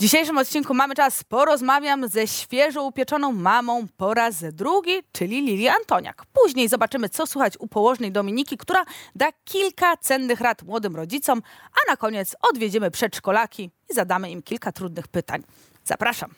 [0.00, 5.68] W dzisiejszym odcinku mamy czas porozmawiam ze świeżo upieczoną mamą po raz drugi, czyli Lili
[5.68, 6.22] Antoniak.
[6.32, 8.84] Później zobaczymy, co słuchać u położnej Dominiki, która
[9.14, 11.42] da kilka cennych rad młodym rodzicom,
[11.72, 15.42] a na koniec odwiedzimy przedszkolaki i zadamy im kilka trudnych pytań.
[15.84, 16.30] Zapraszam.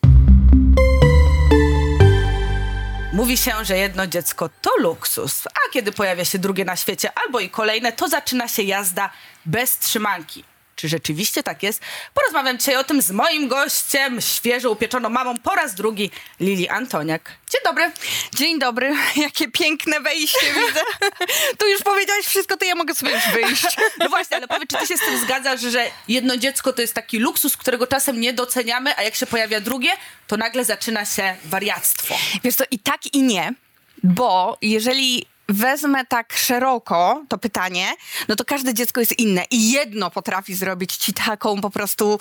[3.13, 7.41] Mówi się, że jedno dziecko to luksus, a kiedy pojawia się drugie na świecie albo
[7.41, 9.11] i kolejne, to zaczyna się jazda
[9.47, 10.52] bez trzymanki.
[10.83, 11.83] Czy rzeczywiście tak jest?
[12.15, 17.33] Porozmawiam dzisiaj o tym z moim gościem, świeżo upieczoną mamą po raz drugi, Lili Antoniak.
[17.51, 17.93] Dzień dobry.
[18.35, 18.95] Dzień dobry.
[19.17, 20.81] Jakie piękne wejście widzę.
[21.59, 23.67] tu już powiedziałaś wszystko, to ja mogę sobie już wyjść.
[23.99, 26.95] No właśnie, ale powiedz, czy ty się z tym zgadzasz, że jedno dziecko to jest
[26.95, 29.91] taki luksus, którego czasem nie doceniamy, a jak się pojawia drugie,
[30.27, 32.15] to nagle zaczyna się wariactwo.
[32.45, 33.55] Wiesz co, i tak i nie,
[34.03, 37.87] bo jeżeli wezmę tak szeroko to pytanie,
[38.29, 42.19] no to każde dziecko jest inne i jedno potrafi zrobić ci taką po prostu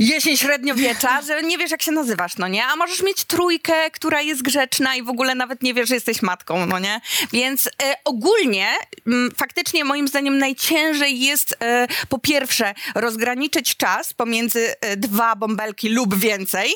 [0.00, 2.66] jesień średniowiecza, że nie wiesz jak się nazywasz, no nie?
[2.66, 6.22] A możesz mieć trójkę, która jest grzeczna i w ogóle nawet nie wiesz, że jesteś
[6.22, 7.00] matką, no nie?
[7.32, 8.68] Więc e, ogólnie
[9.06, 15.36] m, mm, faktycznie moim zdaniem najciężej jest e, po pierwsze rozgraniczyć czas pomiędzy e, dwa
[15.36, 16.74] bąbelki lub więcej.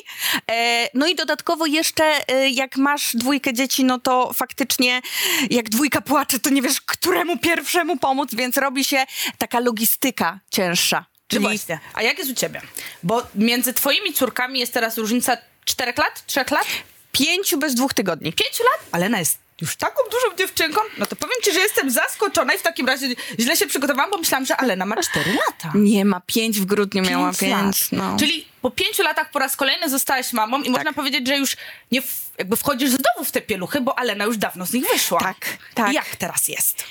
[0.93, 2.03] No i dodatkowo jeszcze
[2.51, 5.01] jak masz dwójkę dzieci, no to faktycznie
[5.49, 9.05] jak dwójka dwójka płacze, to nie wiesz, któremu pierwszemu pomóc, więc robi się
[9.37, 11.05] taka logistyka cięższa.
[11.27, 11.43] Czyli...
[11.43, 11.79] No właśnie.
[11.93, 12.61] A jak jest u ciebie?
[13.03, 16.65] Bo między twoimi córkami jest teraz różnica czterech lat, trzech lat?
[17.11, 18.33] Pięciu bez dwóch tygodni.
[18.33, 18.79] Pięciu lat?
[18.91, 22.61] Alena jest już taką dużą dziewczynką, no to powiem ci, że jestem zaskoczona i w
[22.61, 23.07] takim razie
[23.39, 25.71] źle się przygotowałam, bo myślałam, że Alena ma cztery lata.
[25.75, 27.91] Nie, ma pięć w grudniu, pięć miała pięć.
[27.91, 28.17] No.
[28.19, 30.73] Czyli po pięciu latach po raz kolejny zostałaś mamą i tak.
[30.73, 31.57] można powiedzieć, że już
[31.91, 35.19] nie w, jakby wchodzisz znowu w te pieluchy, bo Alena już dawno z nich wyszła.
[35.19, 35.93] Tak, tak.
[35.93, 36.83] Jak teraz jest?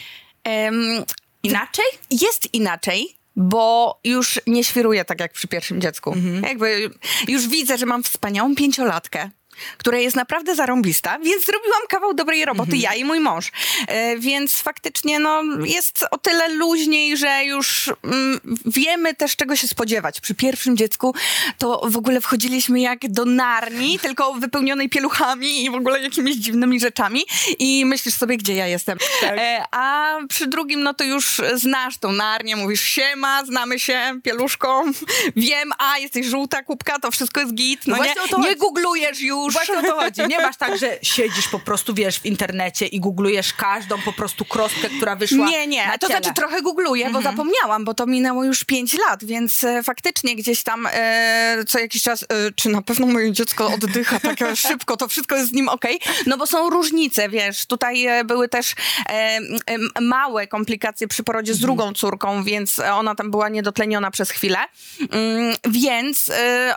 [0.45, 1.05] Um,
[1.43, 1.85] inaczej?
[2.11, 6.13] Jest inaczej bo już nie świruję tak jak przy pierwszym dziecku.
[6.13, 6.43] Mhm.
[6.43, 6.91] Jakby
[7.29, 9.31] już widzę, że mam wspaniałą pięciolatkę,
[9.79, 12.83] która jest naprawdę zarąbista, więc zrobiłam kawał dobrej roboty, mhm.
[12.83, 13.53] ja i mój mąż.
[13.89, 19.69] E, więc faktycznie no, jest o tyle luźniej, że już mm, wiemy też czego się
[19.69, 20.21] spodziewać.
[20.21, 21.15] Przy pierwszym dziecku
[21.59, 26.81] to w ogóle wchodziliśmy jak do narni, tylko wypełnionej pieluchami i w ogóle jakimiś dziwnymi
[26.81, 27.25] rzeczami
[27.59, 28.99] i myślisz sobie, gdzie ja jestem.
[29.21, 29.39] Tak.
[29.39, 34.93] E, a przy drugim no to już znasz tą narnię, mówisz siema, znamy się, pieluszką,
[35.37, 39.46] wiem, a jesteś żółta kubka, to wszystko jest git, no, no nie, nie googlujesz już,
[39.47, 39.55] już.
[39.55, 40.21] Właśnie o to chodzi.
[40.29, 44.45] Nie masz tak, że siedzisz po prostu, wiesz, w internecie i googlujesz każdą po prostu
[44.45, 45.91] kroskę, która wyszła Nie, nie.
[46.01, 47.37] to znaczy trochę googluję, bo mhm.
[47.37, 52.03] zapomniałam, bo to minęło już pięć lat, więc e, faktycznie gdzieś tam e, co jakiś
[52.03, 52.27] czas, e,
[52.57, 55.97] czy na pewno moje dziecko oddycha tak szybko, to wszystko jest z nim okej.
[55.97, 56.15] Okay?
[56.27, 57.67] No bo są różnice, wiesz.
[57.67, 58.75] Tutaj e, były też
[59.09, 59.39] e,
[60.01, 61.67] małe komplikacje przy porodzie z mhm.
[61.67, 64.59] drugą córką, więc ona tam była niedotleniona przez chwilę.
[65.11, 66.77] Mm, więc e,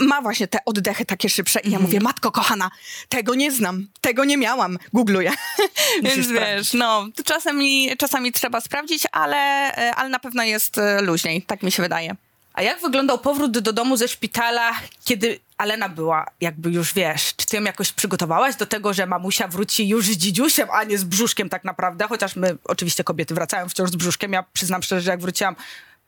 [0.00, 2.70] ma właśnie te oddechy takie szybsze i ja mówię, matko kochana,
[3.08, 5.32] tego nie znam, tego nie miałam, googluję.
[6.04, 9.36] Więc wiesz, no, czasami, czasami trzeba sprawdzić, ale,
[9.76, 12.16] e, ale na pewno jest e, luźniej, tak mi się wydaje.
[12.52, 14.72] A jak wyglądał powrót do domu ze szpitala,
[15.04, 19.48] kiedy Alena była jakby już, wiesz, czy ty ją jakoś przygotowałaś do tego, że mamusia
[19.48, 22.08] wróci już z dzidziusiem, a nie z brzuszkiem tak naprawdę?
[22.08, 24.32] Chociaż my, oczywiście kobiety wracają wciąż z brzuszkiem.
[24.32, 25.56] Ja przyznam szczerze, że jak wróciłam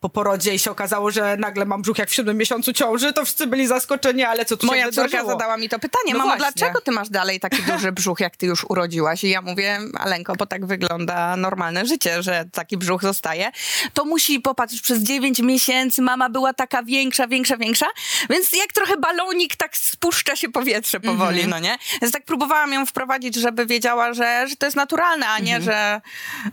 [0.01, 3.25] po porodzie i się okazało, że nagle mam brzuch jak w siódmym miesiącu ciąży, to
[3.25, 6.37] wszyscy byli zaskoczeni, ale co tu Moja się córka zadała mi to pytanie, no mamo,
[6.37, 6.53] właśnie.
[6.53, 9.25] dlaczego ty masz dalej taki duży brzuch, jak ty już urodziłaś?
[9.25, 13.51] I ja mówię, Alenko, bo tak wygląda normalne życie, że taki brzuch zostaje.
[13.95, 17.87] To musi popatrzeć, przez dziewięć miesięcy mama była taka większa, większa, większa,
[18.31, 21.51] więc jak trochę balonik, tak spuszcza się powietrze powoli, mm -hmm.
[21.51, 21.79] no nie?
[22.03, 25.69] Więc tak próbowałam ją wprowadzić, żeby wiedziała, że, że to jest naturalne, a nie, mm
[25.69, 26.01] -hmm.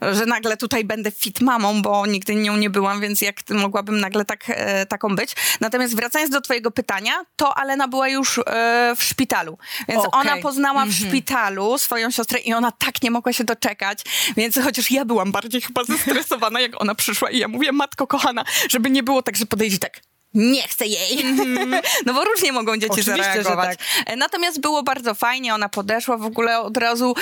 [0.02, 3.60] że, że nagle tutaj będę fit mamą, bo nigdy nią nie byłam, więc jak jak
[3.60, 5.36] mogłabym nagle tak, e, taką być.
[5.62, 9.58] Natomiast wracając do twojego pytania, to Alena była już e, w szpitalu.
[9.88, 10.22] Więc okay.
[10.22, 11.10] ona poznała w mhm.
[11.10, 14.04] szpitalu swoją siostrę i ona tak nie mogła się doczekać.
[14.38, 18.44] Więc chociaż ja byłam bardziej chyba zestresowana, jak ona przyszła i ja mówię, matko kochana,
[18.70, 21.18] żeby nie było tak, że podejdzie tak nie chcę jej.
[21.18, 21.82] Mm-hmm.
[22.06, 23.80] No bo różnie mogą dzieci Oczywiście, zareagować.
[24.06, 24.18] Tak.
[24.18, 27.16] Natomiast było bardzo fajnie, ona podeszła, w ogóle od razu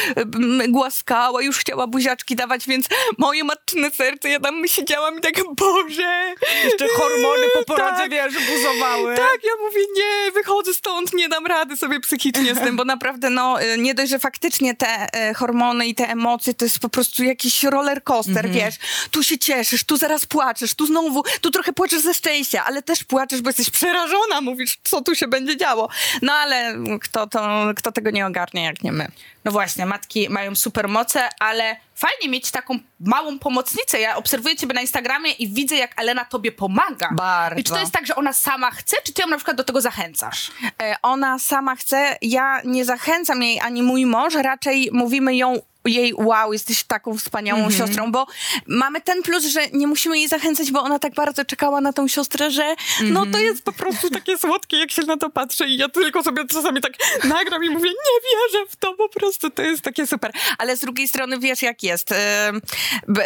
[0.69, 2.87] głaskała, już chciała buziaczki dawać, więc
[3.17, 6.33] moje matczyne serce, ja tam siedziałam i tak, Boże.
[6.63, 9.15] Jeszcze hormony po porodzie, tak, wiesz, buzowały.
[9.15, 10.24] Tak, ja mówię, nie,
[10.55, 14.09] wychodzę stąd, nie dam rady sobie psychicznie z tym, bo naprawdę, no, y, nie dość,
[14.09, 18.45] że faktycznie te y, hormony i te emocje to jest po prostu jakiś roller coaster,
[18.45, 18.53] mm-hmm.
[18.53, 18.75] wiesz.
[19.11, 23.03] Tu się cieszysz, tu zaraz płaczesz, tu znowu, tu trochę płaczesz ze szczęścia, ale też
[23.03, 25.89] płaczesz, bo jesteś przerażona, mówisz, co tu się będzie działo.
[26.21, 29.07] No ale kto, to, kto tego nie ogarnie, jak nie my.
[29.45, 33.99] No właśnie, matki mają super moce, ale fajnie mieć taką małą pomocnicę.
[33.99, 37.09] Ja obserwuję ciebie na Instagramie i widzę, jak Elena tobie pomaga.
[37.11, 37.59] Bardzo.
[37.59, 39.63] I czy to jest tak, że ona sama chce, czy ty ją na przykład do
[39.63, 40.51] tego zachęcasz?
[40.81, 46.13] E, ona sama chce, ja nie zachęcam jej ani mój mąż, raczej mówimy ją jej
[46.13, 47.77] wow, jesteś taką wspaniałą mm -hmm.
[47.77, 48.27] siostrą, bo
[48.67, 52.07] mamy ten plus, że nie musimy jej zachęcać, bo ona tak bardzo czekała na tą
[52.07, 53.11] siostrę, że mm -hmm.
[53.11, 53.43] no to mhm.
[53.43, 56.81] jest po prostu takie słodkie, jak się na to patrzy i ja tylko sobie czasami
[56.81, 56.93] tak
[57.23, 60.31] nagram i mówię, nie wierzę w to, po prostu to jest takie super.
[60.57, 62.13] Ale z drugiej strony wiesz jak jest.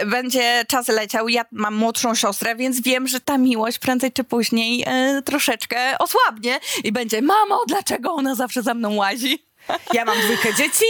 [0.06, 4.78] Będzie czas leciał, ja mam młodszą siostrę, więc wiem, że ta miłość prędzej czy później
[4.78, 9.49] yy, troszeczkę osłabnie i będzie, mamo, dlaczego ona zawsze za mną łazi?
[9.94, 10.86] Ja mam dwójkę dzieci,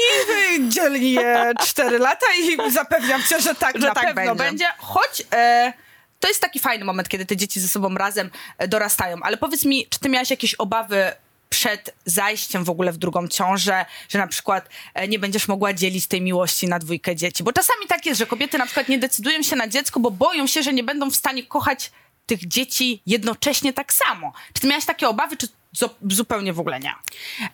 [0.69, 4.43] dzieli je cztery lata i zapewniam cię, że tak że na tak pewno będzie.
[4.43, 4.65] będzie.
[4.77, 5.73] Choć e,
[6.19, 9.17] to jest taki fajny moment, kiedy te dzieci ze sobą razem e, dorastają.
[9.21, 11.11] Ale powiedz mi, czy ty miałaś jakieś obawy
[11.49, 16.07] przed zajściem w ogóle w drugą ciążę, że na przykład e, nie będziesz mogła dzielić
[16.07, 17.43] tej miłości na dwójkę dzieci.
[17.43, 20.47] Bo czasami tak jest, że kobiety na przykład nie decydują się na dziecko, bo boją
[20.47, 21.91] się, że nie będą w stanie kochać
[22.25, 24.33] tych dzieci jednocześnie tak samo.
[24.53, 25.47] Czy ty miałaś takie obawy, czy
[26.09, 26.93] zupełnie w ogóle nie.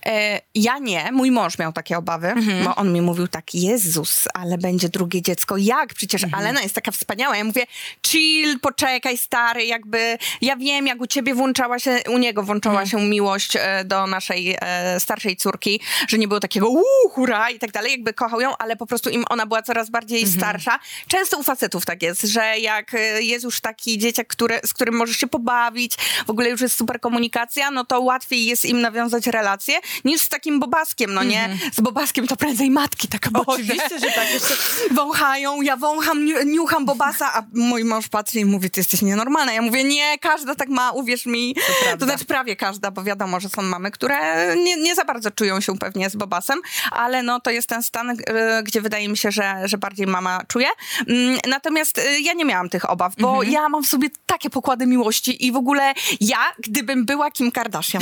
[0.06, 1.12] E, ja nie.
[1.12, 2.64] Mój mąż miał takie obawy, mhm.
[2.64, 5.58] bo on mi mówił tak, Jezus, ale będzie drugie dziecko.
[5.58, 5.94] Jak?
[5.94, 6.44] Przecież mhm.
[6.44, 7.38] Alena jest taka wspaniała.
[7.38, 7.66] Ja mówię,
[8.08, 12.90] chill, poczekaj, stary, jakby ja wiem, jak u ciebie włączała się, u niego włączała mhm.
[13.02, 17.60] się miłość e, do naszej e, starszej córki, że nie było takiego uuu, hura i
[17.60, 20.38] tak dalej, jakby kochał ją, ale po prostu im ona była coraz bardziej mhm.
[20.38, 20.80] starsza.
[21.08, 25.18] Często u facetów tak jest, że jak jest już taki dzieciak, który, z którym możesz
[25.18, 25.96] się pobawić,
[26.26, 30.30] w ogóle już jest super komunikacja, no to łatwiej jest im nawiązać relacje niż z
[30.30, 31.44] takim bobaskiem, no nie?
[31.44, 31.58] Mm.
[31.74, 34.34] Z bobaskiem to prędzej matki tak Oczywiście, że tak.
[34.34, 34.54] Jeszcze
[34.92, 39.54] wąchają, ja wącham, niucham bobasa, a mój mąż patrzy i mówi, ty jesteś nienormalna.
[39.54, 41.56] Ja mówię, nie, każda tak ma, uwierz mi.
[41.56, 44.16] To, to znaczy prawie każda, bo wiadomo, że są mamy, które
[44.56, 46.62] nie, nie za bardzo czują się pewnie z bobasem,
[46.92, 48.16] ale no to jest ten stan, y,
[48.64, 50.68] gdzie wydaje mi się, że, że bardziej mama czuje.
[51.08, 53.50] Mm, natomiast y, ja nie miałam tych obaw, bo -hmm.
[53.50, 57.95] ja mam w sobie takie pokłady miłości i w ogóle ja, gdybym była Kim Kardashian,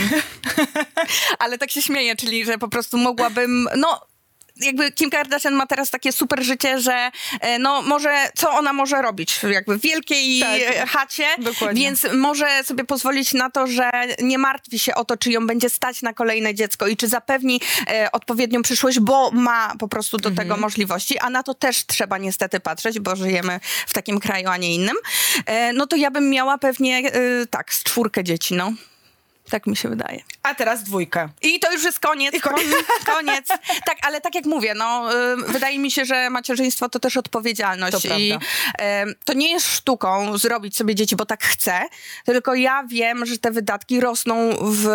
[1.39, 4.01] Ale tak się śmieję, czyli że po prostu mogłabym, no
[4.55, 7.11] jakby Kim Kardashian ma teraz takie super życie, że
[7.41, 11.81] e, no może, co ona może robić jakby w wielkiej tak, chacie, dokładnie.
[11.81, 13.91] więc może sobie pozwolić na to, że
[14.21, 17.61] nie martwi się o to, czy ją będzie stać na kolejne dziecko i czy zapewni
[17.87, 20.47] e, odpowiednią przyszłość, bo ma po prostu do mhm.
[20.47, 24.57] tego możliwości, a na to też trzeba niestety patrzeć, bo żyjemy w takim kraju, a
[24.57, 24.95] nie innym.
[25.45, 27.11] E, no to ja bym miała pewnie e,
[27.47, 28.73] tak, z czwórkę dzieci, no.
[29.49, 30.19] Tak mi się wydaje.
[30.43, 31.29] A teraz dwójkę.
[31.41, 32.41] I to już jest koniec.
[32.41, 32.67] koniec.
[33.15, 33.47] koniec.
[33.85, 38.07] Tak, ale tak jak mówię, no, y, wydaje mi się, że macierzyństwo to też odpowiedzialność.
[38.07, 38.39] To I y,
[39.25, 41.81] to nie jest sztuką zrobić sobie dzieci, bo tak chcę,
[42.25, 44.85] tylko ja wiem, że te wydatki rosną w,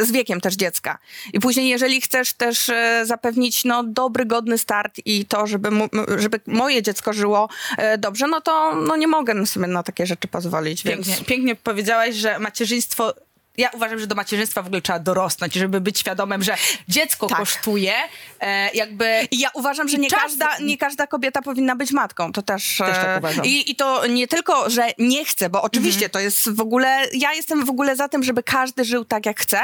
[0.00, 0.98] y, z wiekiem też dziecka.
[1.32, 5.88] I później, jeżeli chcesz też y, zapewnić no, dobry, godny start i to, żeby, mu,
[6.18, 7.48] żeby moje dziecko żyło
[7.94, 10.82] y, dobrze, no to no, nie mogę sobie na takie rzeczy pozwolić.
[10.82, 11.26] Pięknie, więc...
[11.26, 13.14] pięknie powiedziałaś, że macierzyństwo
[13.58, 16.56] ja uważam, że do macierzyństwa w ogóle trzeba dorosnąć, żeby być świadomym, że
[16.88, 17.38] dziecko tak.
[17.38, 17.92] kosztuje,
[18.40, 19.28] e, jakby...
[19.30, 20.20] I ja uważam, że nie, czas...
[20.22, 22.78] każda, nie każda kobieta powinna być matką, to też...
[22.78, 23.44] też tak e, uważam.
[23.44, 26.10] I, I to nie tylko, że nie chcę, bo oczywiście mhm.
[26.10, 27.06] to jest w ogóle...
[27.12, 29.60] Ja jestem w ogóle za tym, żeby każdy żył tak, jak chce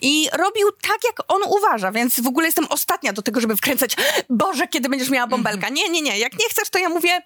[0.00, 3.96] i robił tak, jak on uważa, więc w ogóle jestem ostatnia do tego, żeby wkręcać
[4.30, 5.68] Boże, kiedy będziesz miała bąbelka.
[5.68, 5.74] Mhm.
[5.74, 6.18] Nie, nie, nie.
[6.18, 7.22] Jak nie chcesz, to ja mówię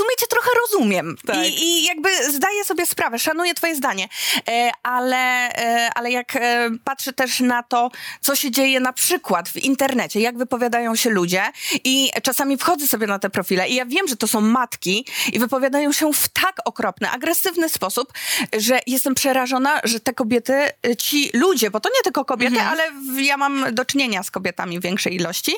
[0.00, 1.36] sumie cię trochę rozumiem tak.
[1.46, 4.08] I, I, jakby zdaję sobie sprawę, szanuję twoje zdanie,
[4.48, 9.48] e, ale, e, ale jak e, patrzę też na to, co się dzieje na przykład
[9.48, 11.42] w internecie, jak wypowiadają się ludzie
[11.84, 15.38] i czasami wchodzę sobie na te profile i ja wiem, że to są matki i
[15.38, 18.12] wypowiadają się w tak okropny, agresywny sposób,
[18.58, 20.54] że jestem przerażona, że te kobiety,
[20.98, 22.72] ci ludzie, bo to nie tylko kobiety, mhm.
[22.72, 22.82] ale
[23.22, 25.52] ja mam do czynienia z kobietami w większej ilości,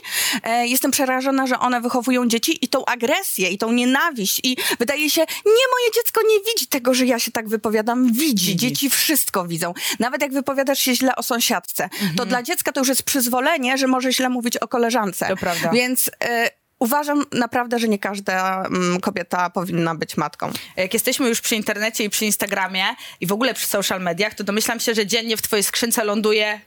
[0.63, 5.11] jestem przerażona, że one wychowują dzieci i tą agresję i tą nienawiść nienawiść i wydaje
[5.11, 8.13] się, nie, moje dziecko nie widzi tego, że ja się tak wypowiadam.
[8.13, 8.23] Widzi.
[8.25, 8.57] Widzi.
[8.57, 9.75] Dzieci wszystko widzą.
[9.99, 12.15] Nawet jak wypowiadasz się źle o sąsiadce, mhm.
[12.15, 15.29] to dla dziecka to już jest przyzwolenie, że może źle mówić o koleżance.
[15.29, 15.71] To prawda.
[15.71, 16.09] Więc...
[16.09, 20.51] Y uważam naprawdę, że nie każda mm, kobieta powinna być matką.
[20.77, 22.85] Jak jesteśmy już przy internecie i przy Instagramie
[23.21, 26.61] i w ogóle przy social mediach, to domyślam się, że dziennie w twojej skrzynce ląduje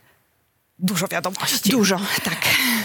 [0.80, 1.70] dużo wiadomości.
[1.70, 2.38] Dużo, tak.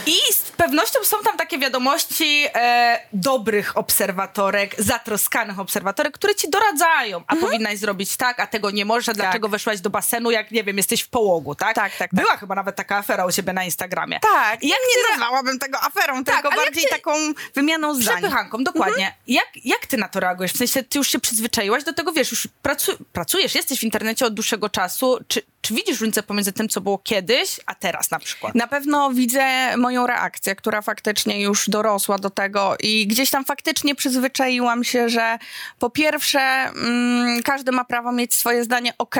[0.06, 7.18] I z pewnością są tam takie wiadomości e, dobrych obserwatorek, zatroskanych obserwatorek, które ci doradzają,
[7.26, 7.40] a mhm.
[7.40, 9.16] powinnaś zrobić tak, a tego nie możesz, a tak.
[9.16, 11.74] dlaczego weszłaś do basenu, jak nie wiem, jesteś w połogu, tak?
[11.74, 11.98] Tak, tak.
[11.98, 12.24] tak.
[12.24, 14.20] Była chyba nawet taka afera u siebie na Instagramie.
[14.20, 15.10] Tak, I jak nie ty...
[15.10, 16.90] nazwałabym tego aferą, tak, tylko bardziej ty...
[16.90, 17.12] taką
[17.54, 18.16] wymianą zdań.
[18.16, 19.06] Przepychanką, dokładnie.
[19.06, 19.14] Mhm.
[19.26, 20.52] Jak, jak ty na to reagujesz?
[20.52, 24.26] W sensie, ty już się przyzwyczaiłaś do tego, wiesz, już pracu pracujesz, jesteś w internecie
[24.26, 25.18] od dłuższego czasu.
[25.28, 28.54] Czy, czy widzisz różnicę pomiędzy tym, co było kiedyś, a teraz na przykład?
[28.54, 33.94] Na pewno widzę moją reakcję, która faktycznie już dorosła do tego i gdzieś tam faktycznie
[33.94, 35.38] przyzwyczaiłam się, że
[35.78, 39.16] po pierwsze mm, każdy ma prawo mieć swoje zdanie, ok,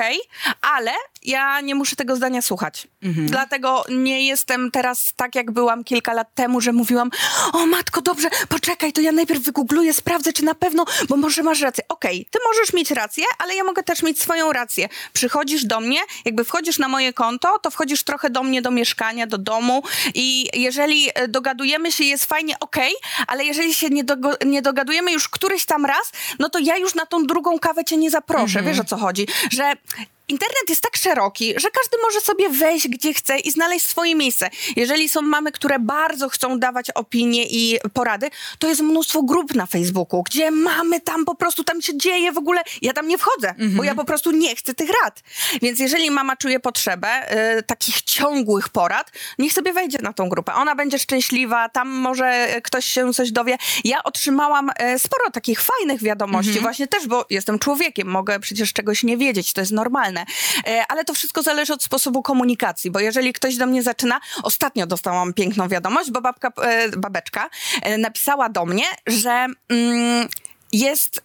[0.61, 0.91] ale
[1.23, 2.87] ja nie muszę tego zdania słuchać.
[3.03, 3.27] Mhm.
[3.27, 7.09] Dlatego nie jestem teraz tak, jak byłam kilka lat temu, że mówiłam,
[7.53, 11.61] o matko, dobrze, poczekaj, to ja najpierw wygoogluję, sprawdzę, czy na pewno, bo może masz
[11.61, 11.83] rację.
[11.89, 14.89] Okej, okay, ty możesz mieć rację, ale ja mogę też mieć swoją rację.
[15.13, 19.27] Przychodzisz do mnie, jakby wchodzisz na moje konto, to wchodzisz trochę do mnie, do mieszkania,
[19.27, 24.03] do domu i jeżeli e, dogadujemy się, jest fajnie, okej, okay, ale jeżeli się nie,
[24.45, 27.97] nie dogadujemy już któryś tam raz, no to ja już na tą drugą kawę cię
[27.97, 28.59] nie zaproszę.
[28.59, 28.65] Mhm.
[28.65, 29.27] Wiesz o co chodzi?
[29.51, 29.73] Że
[30.31, 34.49] internet jest tak szeroki, że każdy może sobie wejść gdzie chce i znaleźć swoje miejsce.
[34.75, 39.65] Jeżeli są mamy, które bardzo chcą dawać opinie i porady, to jest mnóstwo grup na
[39.65, 42.61] Facebooku, gdzie mamy tam po prostu, tam się dzieje w ogóle.
[42.81, 43.75] Ja tam nie wchodzę, mhm.
[43.75, 45.23] bo ja po prostu nie chcę tych rad.
[45.61, 50.53] Więc jeżeli mama czuje potrzebę y, takich ciągłych porad, niech sobie wejdzie na tą grupę.
[50.53, 53.57] Ona będzie szczęśliwa, tam może ktoś się coś dowie.
[53.83, 56.63] Ja otrzymałam y, sporo takich fajnych wiadomości, mhm.
[56.63, 60.20] właśnie też, bo jestem człowiekiem, mogę przecież czegoś nie wiedzieć, to jest normalne.
[60.67, 64.87] E, ale to wszystko zależy od sposobu komunikacji, bo jeżeli ktoś do mnie zaczyna, ostatnio
[64.87, 67.49] dostałam piękną wiadomość, bo babka, e, babeczka
[67.81, 70.27] e, napisała do mnie, że mm,
[70.71, 71.21] jest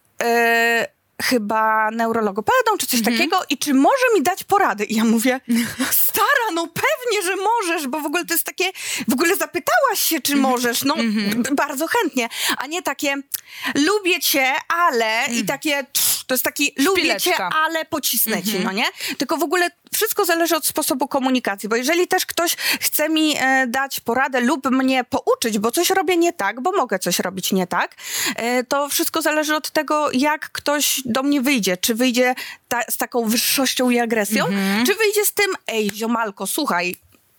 [1.22, 3.16] chyba neurologopedą czy coś mhm.
[3.16, 4.84] takiego i czy może mi dać porady?
[4.84, 5.40] I ja mówię,
[5.90, 8.64] stara, no pewnie, że możesz, bo w ogóle to jest takie,
[9.08, 10.52] w ogóle zapytałaś się, czy mhm.
[10.52, 11.42] możesz, no mhm.
[11.56, 13.14] bardzo chętnie, a nie takie,
[13.74, 15.46] lubię cię, ale i mhm.
[15.46, 15.86] takie,
[16.26, 18.84] to jest taki, lubię cię, ale pocisnę ci, no nie?
[19.18, 23.66] Tylko w ogóle wszystko zależy od sposobu komunikacji, bo jeżeli też ktoś chce mi e,
[23.66, 27.66] dać poradę lub mnie pouczyć, bo coś robię nie tak, bo mogę coś robić nie
[27.66, 27.94] tak,
[28.36, 31.76] e, to wszystko zależy od tego, jak ktoś do mnie wyjdzie.
[31.76, 32.34] Czy wyjdzie
[32.68, 34.86] ta, z taką wyższością i agresją, mhm.
[34.86, 36.96] czy wyjdzie z tym, ej, ziomalko, słuchaj,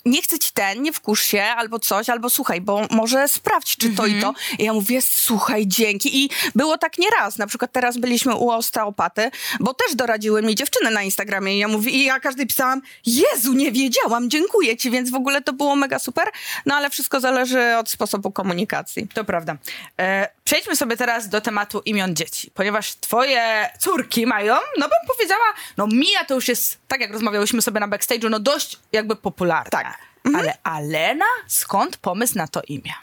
[0.08, 3.90] nie chcę ci ten, nie wkurz się, albo coś, albo słuchaj, bo może sprawdź, czy
[3.90, 4.34] to i to.
[4.60, 6.24] I ja mówię, słuchaj, dzięki.
[6.24, 7.38] I było tak nieraz.
[7.38, 11.68] Na przykład teraz byliśmy u osteopaty, bo też doradziły mi dziewczyny na Instagramie i ja
[11.68, 15.76] mówię, i ja każdej pisałam, Jezu, nie wiedziałam, dziękuję ci, więc w ogóle to było
[15.76, 16.28] mega super.
[16.66, 19.08] No ale wszystko zależy od sposobu komunikacji.
[19.14, 19.56] To prawda.
[20.00, 25.54] E, przejdźmy sobie teraz do tematu imion dzieci, ponieważ twoje córki mają, no bym powiedziała,
[25.78, 29.70] no Mia to już jest, tak jak rozmawiałyśmy sobie na backstage'u, no dość jakby popularna.
[29.70, 29.97] Tak.
[30.27, 30.36] Mhm.
[30.36, 32.93] Ale Alena, skąd pomysł na to imię?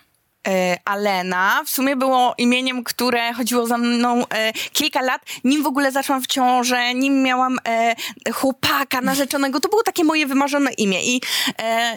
[0.49, 5.67] E, Alena w sumie było imieniem, które chodziło za mną e, kilka lat, nim w
[5.67, 7.95] ogóle zaszłam w ciążę, nim miałam e,
[8.33, 9.61] chłopaka narzeczonego.
[9.61, 11.21] To było takie moje wymarzone imię i
[11.63, 11.95] e,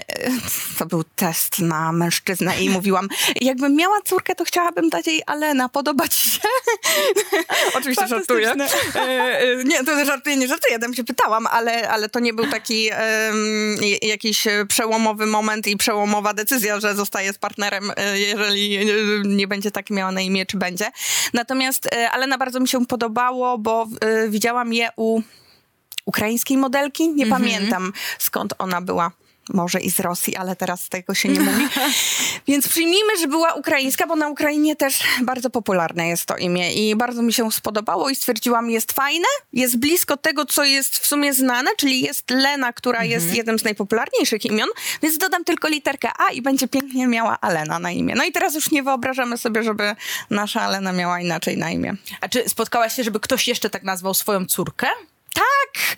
[0.77, 3.08] to był test na mężczyznę i mówiłam,
[3.42, 6.39] jakbym miała córkę, to chciałabym dać jej Alena, podobać się.
[7.77, 8.54] Oczywiście żartuję.
[8.96, 12.48] E, e, nie, to żartuję, nie żartuję, ja się pytałam, ale, ale to nie był
[12.48, 12.89] taki
[14.01, 17.92] jakiś przełomowy moment i przełomowa decyzja, że zostaję z partnerem,
[18.38, 18.79] jeżeli
[19.25, 20.91] nie będzie tak miała na imię, czy będzie.
[21.34, 25.22] Natomiast e, Alena bardzo mi się podobało, bo e, widziałam je u
[26.06, 27.10] ukraińskiej modelki.
[27.10, 27.41] Nie mhm.
[27.41, 29.12] pamiętam skąd ona była
[29.50, 31.68] może i z Rosji, ale teraz tego się nie mówi.
[32.48, 36.96] Więc przyjmijmy, że była ukraińska, bo na Ukrainie też bardzo popularne jest to imię i
[36.96, 41.34] bardzo mi się spodobało i stwierdziłam, jest fajne, jest blisko tego, co jest w sumie
[41.34, 43.12] znane, czyli jest Lena, która mhm.
[43.12, 44.70] jest jednym z najpopularniejszych imion,
[45.01, 48.13] więc dodam tylko literkę A i będzie pięknie miała Alena na imię.
[48.18, 49.96] No i teraz już nie wyobrażamy sobie, żeby
[50.30, 51.96] nasza Alena miała inaczej na imię.
[52.22, 54.88] A czy spotkałaś się, żeby ktoś jeszcze tak nazwał swoją córkę?
[55.38, 55.98] Tak!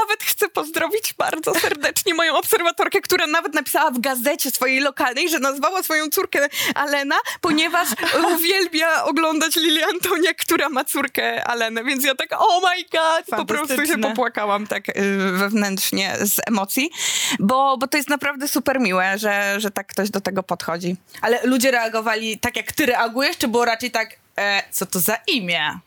[0.00, 5.38] Nawet chcę pozdrowić bardzo serdecznie moją obserwatorkę, która nawet napisała w gazecie swojej lokalnej, że
[5.38, 7.88] nazwała swoją córkę Alena, ponieważ
[8.34, 11.84] uwielbia oglądać Lilię Antonię, która ma córkę Alenę.
[11.84, 14.92] Więc ja tak, oh my god, po prostu się popłakałam tak y,
[15.32, 16.90] wewnętrznie z emocji,
[17.38, 20.96] bo, bo to jest naprawdę super miłe, że, że tak ktoś do tego podchodzi.
[21.22, 25.16] Ale ludzie reagowali tak, jak ty reagujesz, czy było raczej tak, e, co to za
[25.26, 25.78] imię?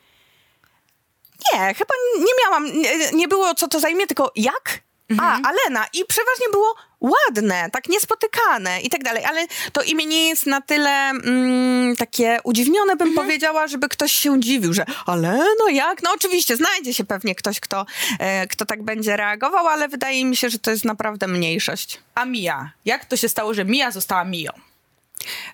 [1.54, 4.84] Nie, chyba nie miałam, nie, nie było co to zajmie, tylko jak?
[5.14, 5.46] mhm.
[5.46, 5.86] a, Alena.
[5.94, 10.62] I przeważnie było ładne, tak niespotykane i tak dalej, ale to imię nie jest na
[10.62, 13.28] tyle mm, takie udziwnione, bym mhm.
[13.28, 16.04] powiedziała, żeby ktoś się dziwił, że ale no jak?
[16.04, 17.86] No oczywiście, znajdzie się pewnie ktoś, kto,
[18.20, 22.00] e, kto tak będzie reagował, ale wydaje mi się, że to jest naprawdę mniejszość.
[22.16, 22.72] A Mia?
[22.86, 24.52] Jak to się stało, że Mia została Miją?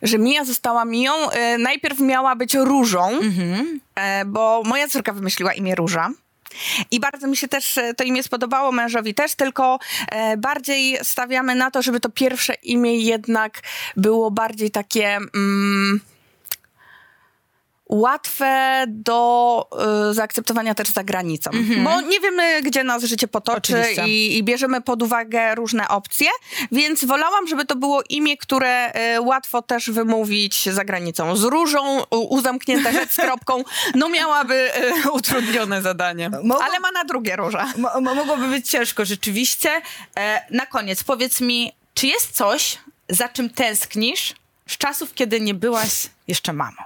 [0.01, 1.29] Że Mia została Miją?
[1.29, 3.79] E, najpierw miała być Różą, mhm.
[3.95, 6.09] e, bo moja córka wymyśliła imię Róża.
[6.91, 9.79] I bardzo mi się też e, to imię spodobało, mężowi też, tylko
[10.37, 13.61] bardziej stawiamy na to, żeby to pierwsze imię jednak
[13.97, 15.17] było bardziej takie.
[15.35, 15.99] Mm,
[17.89, 19.69] łatwe do
[20.09, 21.51] y, zaakceptowania też za granicą.
[21.51, 21.83] Mm-hmm.
[21.83, 26.27] Bo nie wiemy, gdzie nas życie potoczy i, i, bierzemy pod uwagę różne opcje,
[26.71, 31.35] więc wolałam, żeby to było imię, które y, łatwo też wymówić za granicą.
[31.35, 33.63] Z różą, u, u zamknięte rzecz z kropką,
[33.95, 34.71] no miałaby
[35.05, 36.29] y, utrudnione zadanie.
[36.29, 37.73] Mogło, Ale ma na drugie róża.
[37.77, 39.81] Mo, mogłoby być ciężko, rzeczywiście.
[40.17, 42.77] E, na koniec powiedz mi, czy jest coś,
[43.09, 44.33] za czym tęsknisz
[44.67, 46.77] z czasów, kiedy nie byłaś jeszcze mamą?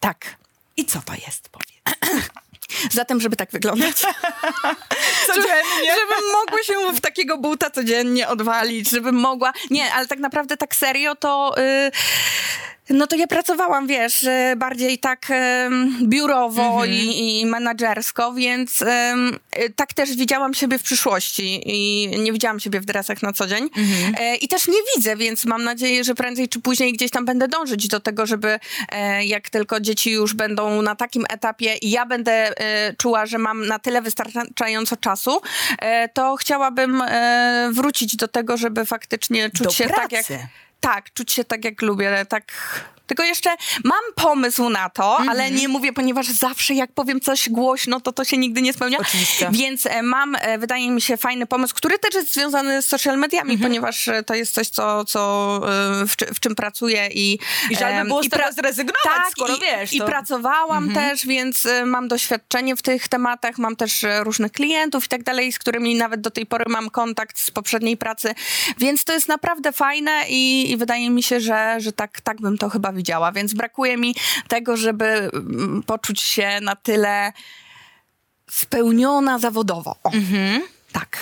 [0.00, 0.36] Tak.
[0.76, 2.26] I co to jest, powiedz?
[2.92, 3.96] Zatem, żeby tak wyglądać.
[5.26, 5.94] codziennie.
[5.94, 9.52] Żebym mogła się w takiego buta codziennie odwalić, żebym mogła...
[9.70, 11.54] Nie, ale tak naprawdę tak serio to...
[11.56, 11.90] Yy
[12.90, 16.92] no to ja pracowałam, wiesz, e, bardziej tak um, biurowo mhm.
[16.92, 19.38] i, i menadżersko, więc um,
[19.76, 23.68] tak też widziałam siebie w przyszłości i nie widziałam siebie w dresach na co dzień.
[23.76, 24.14] Mhm.
[24.18, 27.48] E, I też nie widzę, więc mam nadzieję, że prędzej czy później gdzieś tam będę
[27.48, 28.58] dążyć do tego, żeby
[28.92, 33.38] e, jak tylko dzieci już będą na takim etapie i ja będę e, czuła, że
[33.38, 35.40] mam na tyle wystarczająco czasu,
[35.78, 37.02] e, to chciałabym
[37.70, 40.02] wrócić do tego, żeby faktycznie czuć do się pracy.
[40.02, 40.26] tak jak
[40.80, 42.52] tak, czuć się tak, jak lubię, tak
[43.06, 43.50] tylko jeszcze
[43.84, 45.30] mam pomysł na to, mm -hmm.
[45.30, 48.98] ale nie mówię, ponieważ zawsze jak powiem coś głośno, to to się nigdy nie spełnia.
[48.98, 49.48] Oczywiście.
[49.52, 53.18] Więc e, mam, e, wydaje mi się, fajny pomysł, który też jest związany z social
[53.18, 53.62] mediami, mm -hmm.
[53.62, 55.60] ponieważ e, to jest coś, co, co
[56.06, 57.38] w, w czym pracuję i...
[57.70, 59.90] I żal by było z tego zrezygnować, tak, skoro i, wiesz.
[59.90, 59.96] To...
[59.96, 60.94] I pracowałam mm -hmm.
[60.94, 65.58] też, więc mam doświadczenie w tych tematach, mam też różnych klientów i tak dalej, z
[65.58, 68.34] którymi nawet do tej pory mam kontakt z poprzedniej pracy,
[68.78, 72.58] więc to jest naprawdę fajne i, i wydaje mi się, że, że tak, tak bym
[72.58, 74.14] to chyba widziała, więc brakuje mi
[74.48, 77.32] tego, żeby mm, poczuć się na tyle
[78.50, 79.96] spełniona zawodowo.
[80.04, 80.62] O, mhm.
[80.92, 81.18] Tak.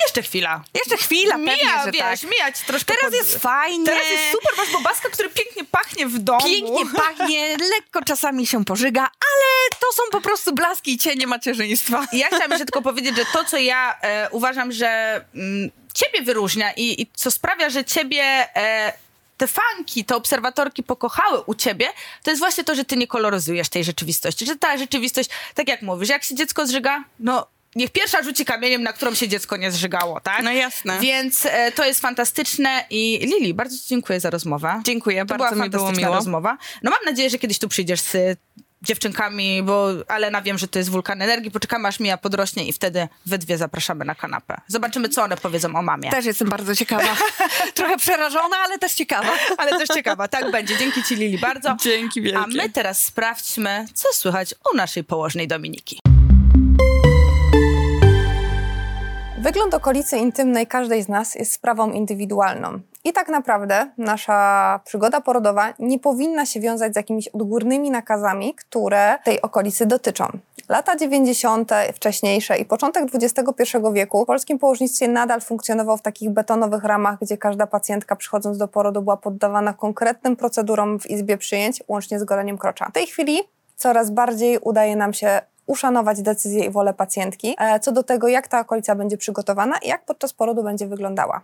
[0.00, 0.64] Jeszcze chwila.
[0.74, 2.30] Jeszcze chwila, mija, pewnie, że wiesz, tak.
[2.30, 2.94] mijać troszkę.
[2.94, 3.14] Teraz pod...
[3.14, 3.86] jest fajnie.
[3.86, 6.40] Teraz jest super, masz bobaska, który pięknie pachnie w domu.
[6.44, 12.06] Pięknie pachnie, lekko czasami się pożyga, ale to są po prostu blaski i cienie macierzyństwa.
[12.12, 16.72] Ja chciałam jeszcze tylko powiedzieć, że to, co ja e, uważam, że mm, ciebie wyróżnia
[16.72, 18.22] i, i, co sprawia, że ciebie...
[18.56, 19.03] E,
[19.36, 21.86] te fanki, te obserwatorki pokochały u ciebie,
[22.22, 24.46] to jest właśnie to, że ty nie koloryzujesz tej rzeczywistości.
[24.46, 28.82] Że ta rzeczywistość, tak jak mówisz, jak się dziecko zżyga, no niech pierwsza rzuci kamieniem,
[28.82, 30.42] na którą się dziecko nie zżygało, tak?
[30.42, 30.98] No jasne.
[31.00, 34.80] Więc e, to jest fantastyczne i Lili, bardzo ci dziękuję za rozmowę.
[34.84, 36.14] Dziękuję, to bardzo była mi było miło.
[36.14, 36.58] rozmowa.
[36.82, 38.38] No mam nadzieję, że kiedyś tu przyjdziesz z
[38.84, 41.50] dziewczynkami, bo Alena wiem, że to jest wulkan energii.
[41.50, 44.60] Poczekamy aż Mija podrośnie i wtedy we dwie zapraszamy na kanapę.
[44.68, 46.10] Zobaczymy, co one powiedzą o mamie.
[46.10, 47.16] Też jestem bardzo ciekawa.
[47.74, 49.32] Trochę przerażona, ale też ciekawa.
[49.58, 50.76] ale też ciekawa, tak będzie.
[50.76, 51.76] Dzięki ci Lili bardzo.
[51.82, 52.38] Dzięki wielkie.
[52.38, 56.13] A my teraz sprawdźmy, co słychać u naszej położnej Dominiki.
[59.44, 62.80] Wygląd okolicy intymnej każdej z nas jest sprawą indywidualną.
[63.04, 69.18] I tak naprawdę nasza przygoda porodowa nie powinna się wiązać z jakimiś odgórnymi nakazami, które
[69.24, 70.26] tej okolicy dotyczą.
[70.68, 76.84] Lata 90., wcześniejsze i początek XXI wieku w polskim położnictwie nadal funkcjonował w takich betonowych
[76.84, 82.18] ramach, gdzie każda pacjentka przychodząc do porodu była poddawana konkretnym procedurom w izbie przyjęć, łącznie
[82.18, 82.86] z goleniem krocza.
[82.88, 83.38] W tej chwili
[83.76, 88.48] coraz bardziej udaje nam się uszanować decyzję i wolę pacjentki e, co do tego, jak
[88.48, 91.40] ta okolica będzie przygotowana i jak podczas porodu będzie wyglądała.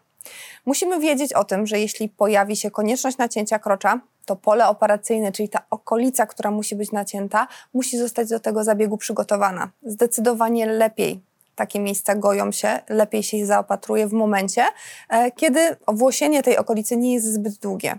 [0.67, 5.49] Musimy wiedzieć o tym, że jeśli pojawi się konieczność nacięcia krocza, to pole operacyjne, czyli
[5.49, 9.71] ta okolica, która musi być nacięta, musi zostać do tego zabiegu przygotowana.
[9.83, 11.21] Zdecydowanie lepiej
[11.61, 14.65] takie miejsca goją się, lepiej się ich zaopatruje w momencie,
[15.09, 17.99] e, kiedy owłosienie tej okolicy nie jest zbyt długie.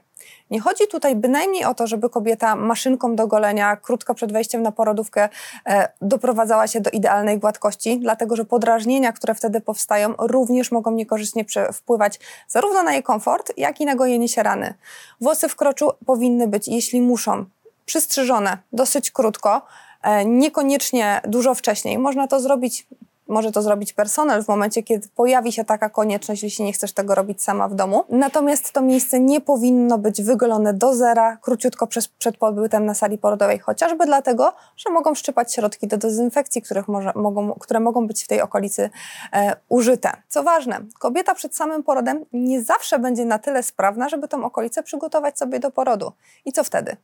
[0.50, 4.72] Nie chodzi tutaj bynajmniej o to, żeby kobieta maszynką do golenia krótko przed wejściem na
[4.72, 5.30] porodówkę
[5.66, 11.46] e, doprowadzała się do idealnej gładkości, dlatego że podrażnienia, które wtedy powstają, również mogą niekorzystnie
[11.74, 14.74] wpływać zarówno na jej komfort, jak i na gojenie się rany.
[15.22, 17.46] Włosy w kroczu powinny być, jeśli muszą,
[17.86, 19.62] przystrzyżone dosyć krótko,
[20.02, 21.98] e, niekoniecznie dużo wcześniej.
[21.98, 22.88] Można to zrobić
[23.32, 27.16] może to zrobić personel w momencie, kiedy pojawi się taka konieczność, jeśli nie chcesz tego
[27.16, 28.04] robić sama w domu.
[28.10, 33.18] Natomiast to miejsce nie powinno być wygolone do zera króciutko przez, przed pobytem na sali
[33.18, 38.24] porodowej, chociażby dlatego, że mogą szczypać środki do dezynfekcji, których może, mogą, które mogą być
[38.24, 38.90] w tej okolicy
[39.34, 40.12] e, użyte.
[40.28, 44.84] Co ważne, kobieta przed samym porodem nie zawsze będzie na tyle sprawna, żeby tą okolicę
[44.84, 46.12] przygotować sobie do porodu.
[46.46, 46.98] I co wtedy?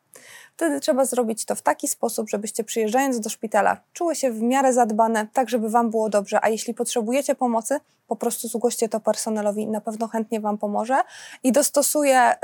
[0.57, 4.73] Wtedy trzeba zrobić to w taki sposób, żebyście przyjeżdżając do szpitala czuły się w miarę
[4.73, 9.67] zadbane, tak żeby Wam było dobrze, a jeśli potrzebujecie pomocy, po prostu zgłoście to personelowi,
[9.67, 11.01] na pewno chętnie Wam pomoże
[11.43, 12.35] i dostosuje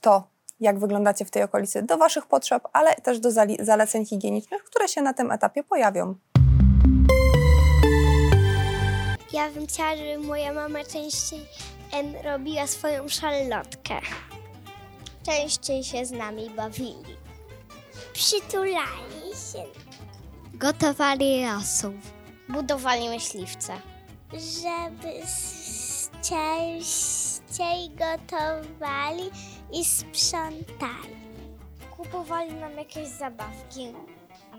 [0.00, 0.28] to,
[0.60, 5.02] jak wyglądacie w tej okolicy, do Waszych potrzeb, ale też do zaleceń higienicznych, które się
[5.02, 6.14] na tym etapie pojawią.
[9.32, 11.40] Ja bym chciała, żeby moja mama częściej
[12.24, 13.94] robiła swoją szalotkę.
[15.26, 17.23] Częściej się z nami bawili.
[18.14, 19.64] Przytulali się.
[20.54, 21.92] Gotowali rosół.
[22.48, 23.72] Budowali myśliwce.
[24.32, 25.12] Żeby
[26.22, 29.30] częściej gotowali
[29.72, 31.14] i sprzątali.
[31.96, 33.86] Kupowali nam jakieś zabawki.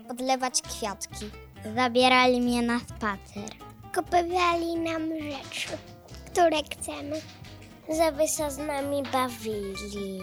[0.08, 1.30] Podlewać kwiatki.
[1.74, 3.50] Zabierali mnie na spacer.
[3.94, 5.68] Kupowali nam rzeczy,
[6.26, 7.20] które chcemy.
[7.88, 10.20] Żeby się z nami bawili.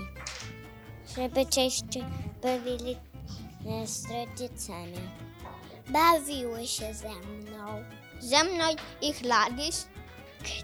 [1.16, 2.04] Żeby częściej
[2.44, 3.13] bawili z
[3.66, 5.00] rodzicami.
[5.90, 7.84] Bawiły się ze mną.
[8.20, 8.64] Ze mną
[9.02, 9.88] ich ladis.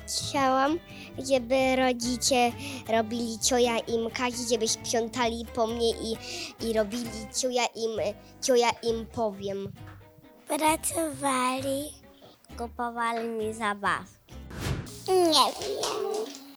[0.08, 0.80] Chciałam,
[1.18, 2.52] żeby rodzice
[2.88, 6.18] robili cioja im kaki, żeby sprzątali po mnie i,
[6.62, 7.10] i robili
[7.42, 7.92] cioja im,
[8.42, 9.72] cioja im powiem.
[10.48, 11.94] Pracowali,
[12.58, 14.34] kupowali mi zabawki.
[15.08, 15.24] Nie
[15.60, 16.49] wiem.